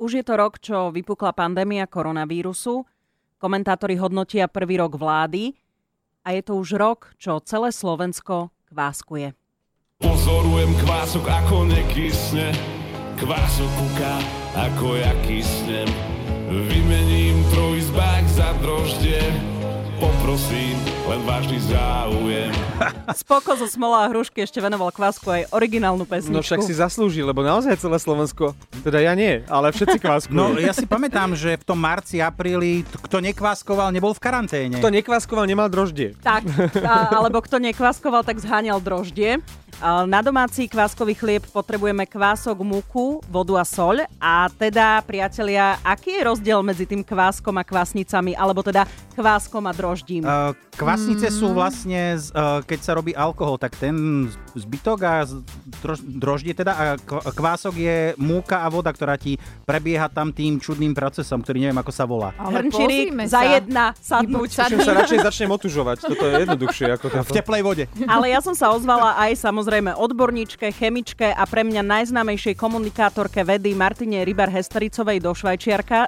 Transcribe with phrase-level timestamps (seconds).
[0.00, 2.88] Už je to rok, čo vypukla pandémia koronavírusu.
[3.36, 5.52] Komentátori hodnotia prvý rok vlády
[6.24, 9.36] a je to už rok, čo celé Slovensko kváskuje.
[10.00, 12.48] Pozorujem kvások ako nekysne
[13.20, 14.14] Kvások kúka
[14.56, 15.88] ako ja kysnem
[16.48, 19.20] Vymením trojizbák za droždie
[20.20, 20.76] Poprosím
[21.08, 22.52] len vážny záujem
[23.24, 26.36] Spoko zo Smola a Hrušky ešte venoval kvásku aj originálnu pesničku.
[26.36, 28.52] No však si zaslúži, lebo naozaj celé Slovensko,
[28.84, 30.36] teda ja nie, ale všetci kváskujú.
[30.36, 34.76] No ja si pamätám, že v tom marci, apríli, kto nekváskoval, nebol v karanténe.
[34.76, 36.12] Kto nekváskoval, nemal droždie.
[36.20, 36.44] Tak,
[36.84, 39.40] a, alebo kto nekváskoval, tak zháňal droždie.
[39.80, 44.04] Na domáci kváskový chlieb potrebujeme kvások, múku, vodu a soľ.
[44.20, 48.84] A teda, priatelia, aký je rozdiel medzi tým kváskom a kvásnicami, alebo teda
[49.16, 50.28] kváskom a droždím?
[50.28, 55.24] Uh, kvasnice sú vlastne, uh, keď sa robí alkohol, tak ten zbytok a
[55.80, 60.60] drož, droždie teda a kv- kvások je múka a voda, ktorá ti prebieha tam tým
[60.60, 62.36] čudným procesom, ktorý neviem, ako sa volá.
[62.36, 64.48] Ale Hrnčírik za jedna sadnúť.
[64.60, 67.32] Sa radšej začnem otužovať, toto je jednoduchšie ako V táto.
[67.32, 67.84] teplej vode.
[68.04, 73.70] Ale ja som sa ozvala aj samozrejme odborníčke, chemičke a pre mňa najznámejšej komunikátorke vedy
[73.70, 75.30] Martine Rybar Hestericovej do,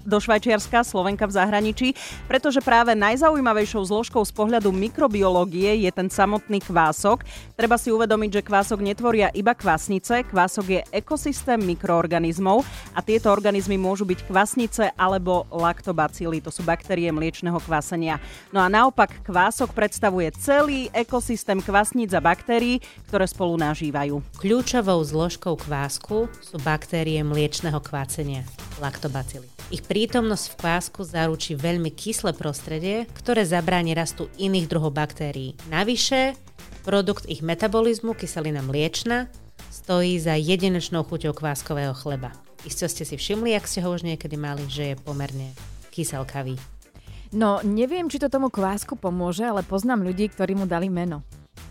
[0.00, 1.88] do Švajčiarska, Slovenka v zahraničí,
[2.24, 7.20] pretože práve najzaujímavejšou zložkou z pohľadu mikrobiológie je ten samotný kvások.
[7.52, 12.64] Treba si uvedomiť, že kvások netvoria iba kvasnice, kvások je ekosystém mikroorganizmov
[12.96, 18.16] a tieto organizmy môžu byť kvasnice alebo laktobacily, to sú baktérie mliečného kvásenia.
[18.56, 24.22] No a naopak kvások predstavuje celý ekosystém kvasníc a baktérií, ktoré spolu nažívajú.
[24.38, 28.46] Kľúčovou zložkou kvásku sú baktérie mliečného kvácenia,
[28.82, 29.46] laktobacily.
[29.70, 35.54] Ich prítomnosť v kvásku zaručí veľmi kyslé prostredie, ktoré zabráni rastu iných druhov baktérií.
[35.70, 36.34] Navyše,
[36.82, 39.30] produkt ich metabolizmu, kyselina mliečna,
[39.70, 42.34] stojí za jedinečnou chuťou kváskového chleba.
[42.66, 45.54] Isto ste si všimli, ak ste ho už niekedy mali, že je pomerne
[45.94, 46.58] kyselkavý.
[47.30, 51.22] No, neviem, či to tomu kvásku pomôže, ale poznám ľudí, ktorí mu dali meno.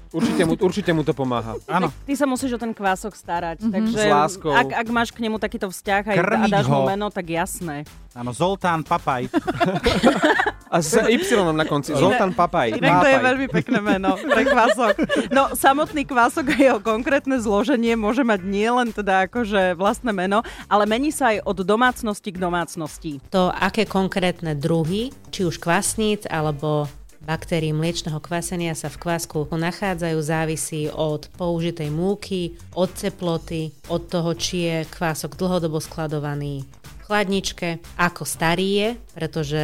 [0.09, 1.53] Určite mu, určite mu to pomáha.
[1.69, 1.93] Áno.
[1.93, 3.73] Ty sa musíš o ten kvások starať, mm-hmm.
[3.77, 4.49] takže S láskou.
[4.49, 6.89] ak, ak máš k nemu takýto vzťah aj, a Krmiť dáš mu ho.
[6.89, 7.85] meno, tak jasné.
[8.17, 9.29] Áno, Zoltán Papaj.
[10.69, 11.97] A s Y na konci.
[11.97, 12.77] Zoltán Papaj.
[12.77, 14.93] Inak to je veľmi pekné meno pre kvások.
[15.33, 20.85] No, samotný kvások a jeho konkrétne zloženie môže mať nielen teda akože vlastné meno, ale
[20.85, 23.17] mení sa aj od domácnosti k domácnosti.
[23.33, 26.85] To, aké konkrétne druhy, či už kvasníc alebo
[27.29, 34.33] baktérií mliečného kvasenia sa v kvásku nachádzajú, závisí od použitej múky, od teploty, od toho,
[34.33, 39.63] či je kvások dlhodobo skladovaný v chladničke, ako starý je, pretože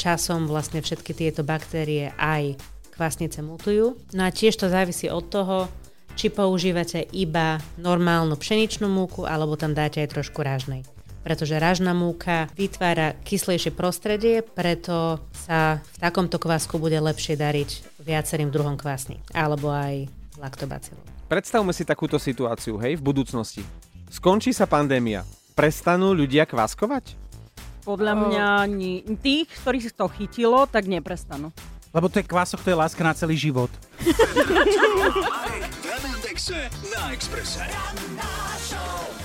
[0.00, 2.56] časom vlastne všetky tieto baktérie aj
[2.96, 4.00] kvasnice mutujú.
[4.16, 5.68] No a tiež to závisí od toho,
[6.16, 10.86] či používate iba normálnu pšeničnú múku, alebo tam dáte aj trošku rážnej
[11.24, 18.52] pretože ražná múka vytvára kyslejšie prostredie, preto sa v takomto kvásku bude lepšie dariť viacerým
[18.52, 21.00] druhom kvásny, alebo aj laktobacilom.
[21.26, 23.64] Predstavme si takúto situáciu, hej, v budúcnosti.
[24.12, 25.24] Skončí sa pandémia.
[25.56, 27.16] Prestanú ľudia kváskovať?
[27.88, 31.48] Podľa mňa ni- tých, ktorých to chytilo, tak neprestanú.
[31.94, 33.72] Lebo to je kvások, to je láska na celý život.
[36.92, 37.64] Na Expresse.
[37.64, 38.28] Ranná
[38.68, 39.23] show.